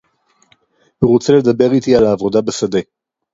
[0.99, 2.79] הוּא רוֹצֶה לְדַבֵּר אִיתִּי עַל הָעֲבוֹדָה בַּשָּׂדֶה